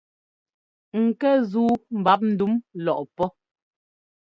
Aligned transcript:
Ŋkɛ́ 1.05 1.33
zúu 1.49 1.71
mbap 1.99 2.19
ndúm 2.31 2.53
lɔʼpɔ́. 2.83 3.27